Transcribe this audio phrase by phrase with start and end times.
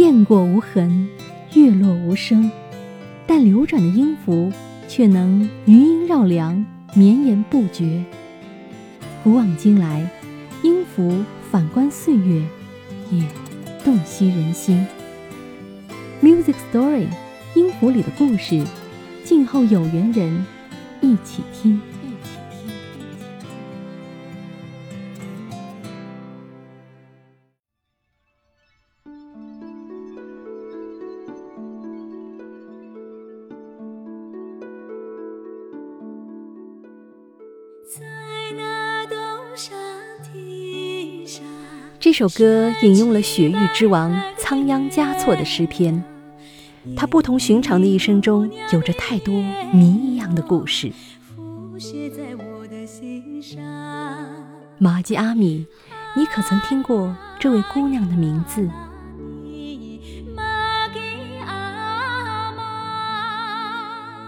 [0.00, 1.06] 雁过无痕，
[1.52, 2.50] 月落无声，
[3.26, 4.50] 但流转的音符
[4.88, 8.02] 却能余音绕梁，绵延不绝。
[9.22, 10.10] 古往今来，
[10.62, 12.42] 音符反观岁月，
[13.10, 13.22] 也
[13.84, 14.86] 洞悉人心。
[16.22, 17.06] Music Story，
[17.54, 18.64] 音符里的故事，
[19.22, 20.46] 静候有缘人
[21.02, 21.78] 一起听。
[42.10, 46.02] 这首歌引用了雪域之王仓央嘉措的诗篇。
[46.96, 49.32] 他不同寻常的一生中，有着太多
[49.72, 50.90] 谜一样的故事。
[54.78, 55.64] 玛吉阿米，
[56.16, 58.68] 你可曾听过这位姑娘的名字？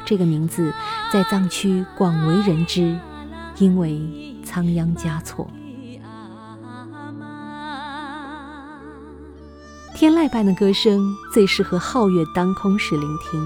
[0.04, 0.72] 这个名字
[1.12, 2.96] 在藏区广为人知，
[3.58, 4.00] 因为
[4.44, 5.50] 仓央嘉措。
[10.02, 13.40] 天籁般的歌声最适合皓月当空时聆听，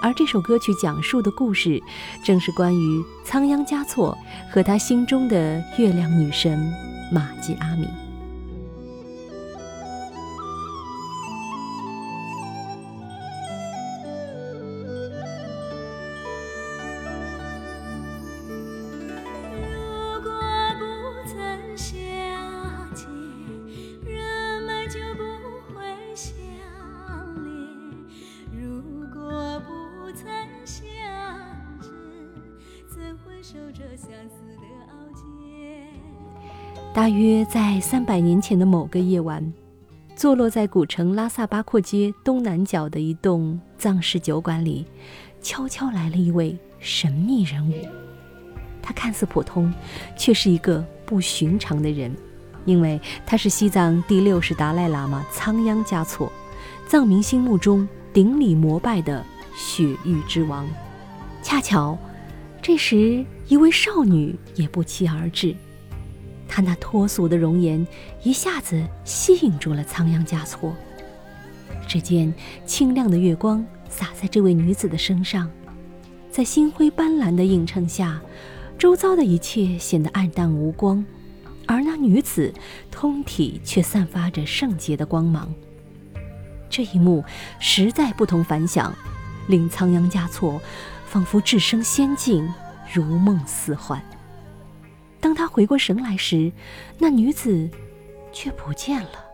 [0.00, 1.82] 而这首歌曲讲述的故事，
[2.24, 4.16] 正是关于仓央嘉措
[4.48, 6.72] 和他心中的月亮女神
[7.10, 7.88] 玛吉阿米。
[36.94, 39.42] 大约在三百年前的某个夜晚，
[40.14, 44.84] 坐落在古城拉萨巴廓街东南角的一栋藏式酒馆里，
[45.40, 47.72] 悄悄来了一位神秘人物。
[48.82, 49.72] 他看似普通，
[50.18, 52.14] 却是一个不寻常的人，
[52.66, 56.30] 因为他是西藏第六世达赖喇嘛仓央嘉措，
[56.86, 59.24] 藏民心目中顶礼膜拜的
[59.56, 60.68] 雪域之王。
[61.42, 61.96] 恰巧，
[62.60, 65.56] 这时一位少女也不期而至。
[66.54, 67.86] 她那脱俗的容颜
[68.22, 70.76] 一下子吸引住了仓央嘉措。
[71.88, 72.30] 只见
[72.66, 75.50] 清亮的月光洒在这位女子的身上，
[76.30, 78.20] 在星辉斑斓的映衬下，
[78.76, 81.02] 周遭的一切显得黯淡无光，
[81.66, 82.52] 而那女子
[82.90, 85.50] 通体却散发着圣洁的光芒。
[86.68, 87.24] 这一幕
[87.60, 88.94] 实在不同凡响，
[89.46, 90.60] 令仓央嘉措
[91.06, 92.46] 仿佛置身仙境，
[92.92, 94.02] 如梦似幻。
[95.22, 96.52] 当他回过神来时，
[96.98, 97.70] 那女子
[98.32, 99.24] 却不见了。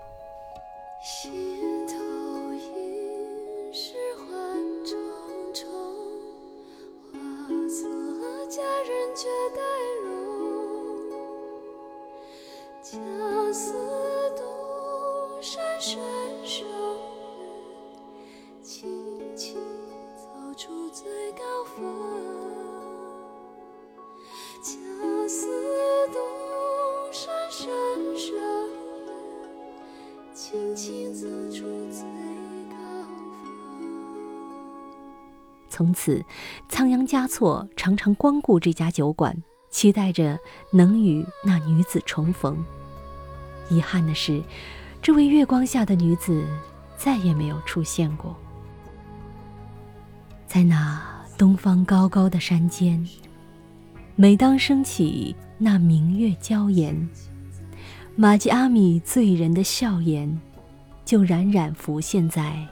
[35.69, 36.25] 从此，
[36.71, 39.37] 仓央嘉措常常光顾这家酒馆，
[39.69, 40.39] 期待着
[40.73, 42.65] 能与那女子重逢。
[43.69, 44.43] 遗憾的是，
[45.03, 46.43] 这位月光下的女子
[46.97, 48.35] 再也没有出现过。
[50.47, 50.99] 在那
[51.37, 53.07] 东方高高的山间，
[54.17, 57.07] 每当升起那明月娇颜。
[58.21, 60.41] 玛吉阿米醉人的笑颜，
[61.05, 62.67] 就冉冉浮现在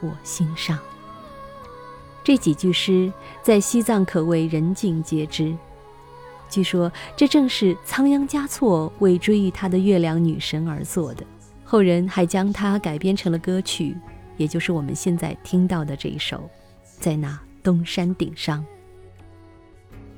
[0.00, 0.78] 我心上。
[2.24, 3.12] 这几句诗
[3.42, 5.54] 在西藏可谓人尽皆知。
[6.48, 11.26] 据说这正是仓央嘉措为追忆他的月亮女神而作的，
[11.64, 13.94] 后人还将它改编成了歌曲，
[14.38, 16.38] 也就是我们现在听到的这一首
[16.98, 18.60] 《在那东山顶上》。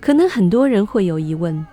[0.00, 1.66] 可能很多人会有疑问：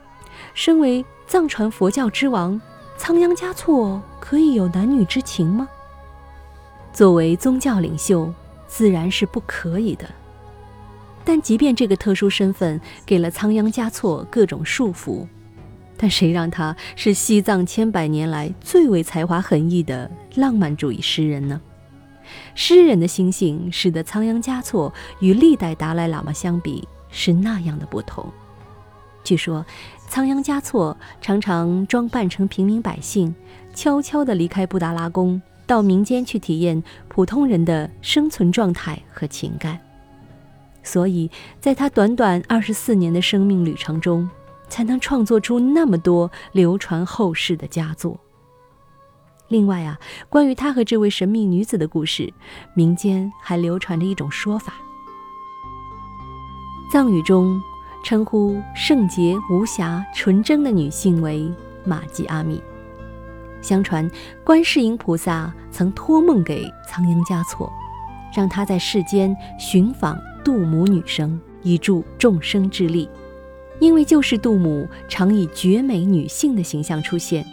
[0.56, 2.60] 身为藏传佛教之王。
[2.98, 5.68] 仓央嘉措可以有男女之情吗？
[6.92, 8.34] 作为宗教领袖，
[8.68, 10.06] 自然是不可以的。
[11.24, 15.28] 但即便这个特殊身份给了仓央嘉措各种束缚，
[15.96, 21.62] 但谁让他是西藏千百年来最为才华横溢的浪漫主义诗人呢？
[22.56, 28.30] 诗人的心性使得仓央嘉措与历代达赖喇嘛相比是那样的不同。
[29.28, 29.66] 据说，
[30.08, 33.36] 仓央嘉措常常装扮成平民百姓，
[33.74, 39.78] 悄悄地离开布达拉宫，到民间去体验普通人的生存状态和情感。
[40.82, 41.30] 所以，
[41.60, 44.30] 在他短短二十四年的生命旅程中，
[44.70, 48.18] 才能创作出那么多流传后世的佳作。
[49.50, 52.34] 另外啊，关于他和这位神秘女子的故事，
[52.74, 54.76] 民间还流传着一种说法：
[56.90, 57.62] 藏语中
[58.04, 61.52] 称呼圣洁无瑕、纯真的女性为
[61.84, 62.62] 玛吉阿米。
[63.62, 64.10] 相传，
[64.44, 67.72] 观世音菩萨曾托梦给仓央嘉措，
[68.36, 73.10] 让他在世间寻访度母女生，以助众生之力。
[73.80, 77.46] 因为救世度母常以绝美女性的形象出现，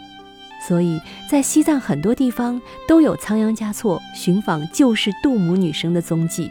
[0.67, 0.99] 所以
[1.29, 6.49] 在西藏很多地方都有仓央嘉措寻访救世度母女生的踪迹。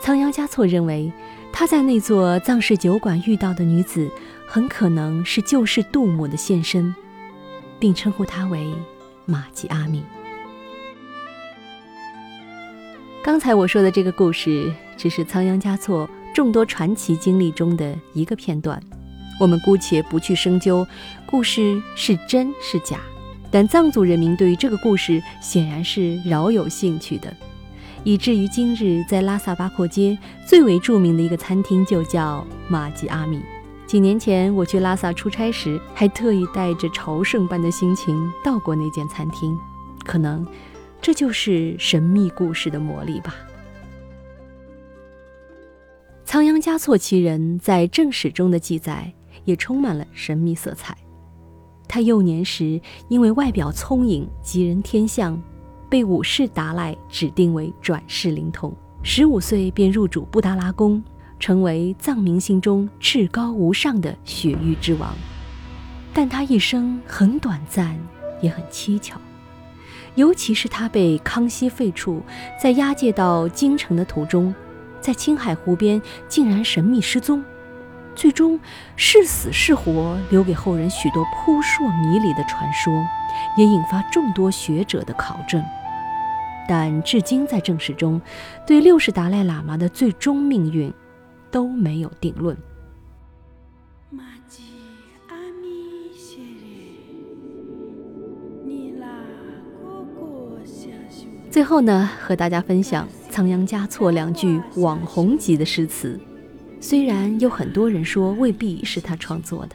[0.00, 1.10] 仓央嘉措认为，
[1.56, 4.10] 他在那座藏式酒馆遇到的女子，
[4.44, 6.92] 很可能是救世杜母的现身，
[7.78, 8.66] 并称呼她为
[9.24, 10.02] 玛吉阿米。
[13.22, 16.10] 刚才我说的这个故事，只是仓央嘉措。
[16.34, 18.82] 众多传奇经历中的一个片段，
[19.38, 20.84] 我们姑且不去深究
[21.24, 22.98] 故事是真是假，
[23.52, 27.32] 但藏族人民对于这个故事显然是饶有兴趣的，
[28.04, 30.16] 以至于今日在拉萨巴廓街
[30.46, 33.40] 最为著名的一个餐厅就叫玛吉阿米。
[33.86, 39.56] 几年前我去拉萨出差时，还特意带着朝圣般的心情到过那间餐厅，
[40.04, 40.46] 可能
[41.00, 43.34] 这就是神秘故事的魔力吧。
[46.24, 49.12] 仓央嘉措其人在正史中的记载
[49.44, 50.96] 也充满了神秘色彩。
[51.86, 55.40] 他幼年时因为外表聪颖、吉人天相，
[55.94, 58.74] 被武士达赖指定为转世灵童。
[59.04, 61.00] 十五岁便入主布达拉宫，
[61.38, 65.14] 成为藏民心中至高无上的雪域之王。
[66.12, 67.96] 但他一生很短暂，
[68.40, 69.20] 也很蹊跷。
[70.16, 72.20] 尤其是他被康熙废黜，
[72.60, 74.52] 在押解到京城的途中。
[75.00, 77.44] 在青海湖边竟然神秘失踪，
[78.16, 78.58] 最终
[78.96, 82.92] 是死是活，留给后人许多扑朔迷离的传说，
[83.56, 85.64] 也引发众多学者的考证。
[86.68, 88.20] 但至今在正史中，
[88.66, 90.92] 对六世达赖喇嘛的最终命运
[91.50, 92.56] 都没有定论。
[101.50, 103.08] 最后呢，和大家分享。
[103.30, 106.16] 仓央嘉措两句网红级的诗词，
[106.80, 109.74] 虽然有很多人说未必是他创作的，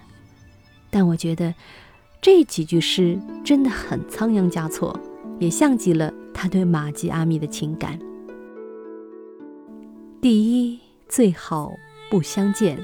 [0.89, 1.53] 但我觉得
[2.21, 4.97] 这几句诗真的很仓央嘉措，
[5.39, 6.09] 也像极了
[6.41, 7.99] 他对玛吉阿米的情感。
[10.21, 11.73] 第一，最好
[12.09, 12.79] 不相见，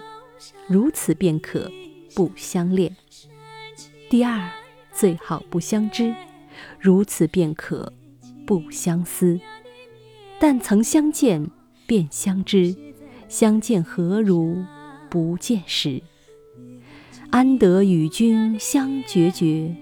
[0.68, 1.72] 如此便可
[2.14, 2.92] 不相恋；
[4.10, 4.52] 第二，
[4.92, 6.14] 最好不相知，
[6.82, 7.94] 如此便可
[8.46, 9.40] 不相思。
[10.38, 11.50] 但曾相见
[11.88, 12.76] 便相知，
[13.30, 14.66] 相见何如
[15.10, 16.04] 不见时？
[17.30, 19.74] 安得与君相决绝，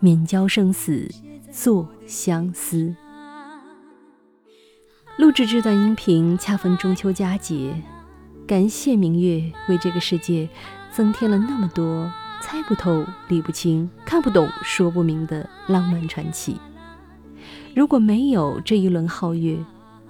[0.00, 1.06] 免教生死
[1.50, 2.96] 作相思。
[5.18, 7.74] 录制这段音频恰逢中秋佳节，
[8.46, 10.48] 感谢明月为这个世界
[10.90, 12.10] 增添了那么多
[12.40, 16.58] 猜不透、理不清、看不懂、说不明的浪漫传奇。
[17.74, 19.58] 如果没有这一轮皓月，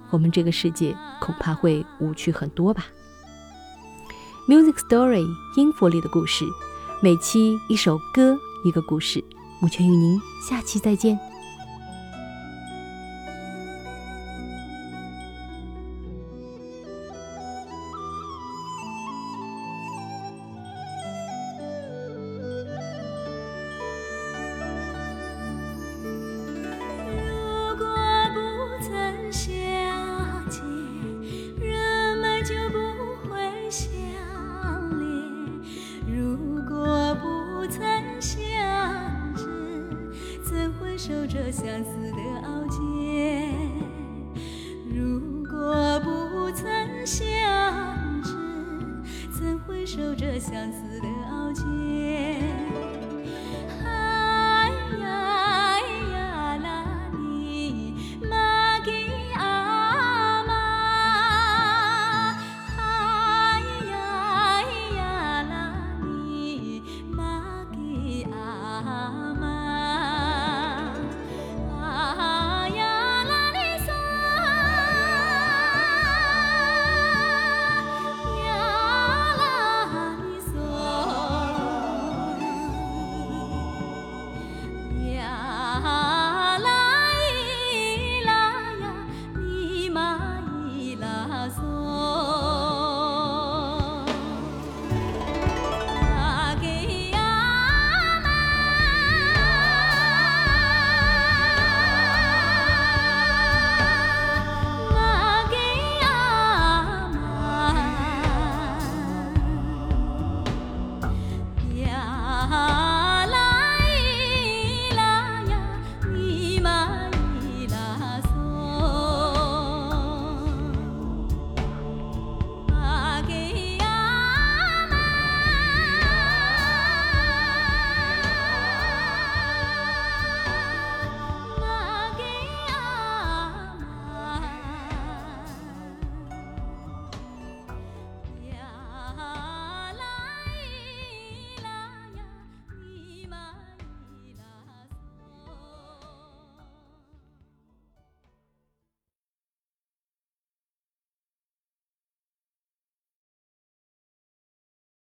[0.09, 2.85] 我们这个世界恐怕会无趣很多吧。
[4.47, 5.25] Music Story
[5.57, 6.45] 音符里的故事，
[7.01, 9.21] 每期一首歌，一个故事。
[9.59, 11.32] 目前与您下期再见。